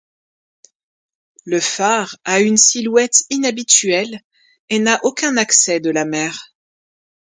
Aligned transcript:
Le 1.45 1.59
phare 1.59 2.15
a 2.25 2.37
uns 2.39 2.57
silhouette 2.57 3.21
inhabituelle 3.29 4.19
et 4.71 4.79
n'a 4.79 4.99
aucun 5.03 5.37
accès 5.37 5.79
de 5.79 5.91
la 5.91 6.05
mer. 6.05 6.55